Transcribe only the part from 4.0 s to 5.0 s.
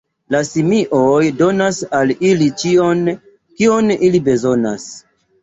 ili bezonas.